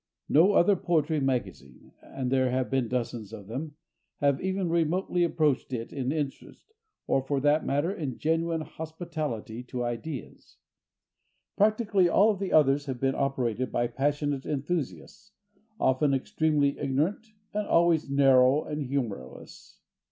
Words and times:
No 0.29 0.53
other 0.53 0.75
poetry 0.75 1.19
magazine—and 1.19 2.31
there 2.31 2.49
have 2.49 2.71
been 2.71 2.87
dozens 2.87 3.31
of 3.31 3.45
them—has 3.45 4.41
even 4.41 4.67
remotely 4.67 5.23
approached 5.23 5.73
it 5.73 5.93
in 5.93 6.11
interest, 6.11 6.73
or, 7.05 7.21
for 7.21 7.39
that 7.41 7.67
matter, 7.67 7.93
in 7.93 8.17
genuine 8.17 8.61
hospitality 8.61 9.61
to 9.65 9.83
ideas. 9.83 10.57
Practically 11.55 12.09
all 12.09 12.31
of 12.31 12.39
the 12.39 12.51
others 12.51 12.87
have 12.87 12.99
been 12.99 13.13
operated 13.13 13.71
by 13.71 13.85
passionate 13.85 14.43
enthusiasts, 14.47 15.33
often 15.79 16.15
extremely 16.15 16.79
ignorant 16.79 17.27
and 17.53 17.67
always 17.67 18.09
narrow 18.09 18.63
and 18.63 18.81
humorless. 18.81 19.81